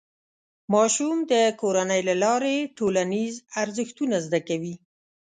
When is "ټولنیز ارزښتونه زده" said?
2.77-4.39